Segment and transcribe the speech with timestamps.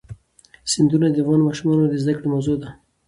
[0.71, 2.69] سیندونه د افغان ماشومانو د زده کړې موضوع ده.